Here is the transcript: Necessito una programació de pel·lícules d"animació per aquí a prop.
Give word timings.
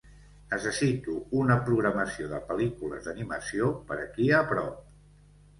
Necessito 0.53 1.17
una 1.41 1.57
programació 1.67 2.31
de 2.33 2.39
pel·lícules 2.49 3.05
d"animació 3.11 3.71
per 3.91 3.99
aquí 4.07 4.31
a 4.39 4.41
prop. 4.55 4.85